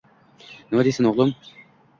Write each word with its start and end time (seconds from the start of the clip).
—Nima 0.71 0.87
deysan, 0.89 1.11
o'g'lim. 1.13 1.37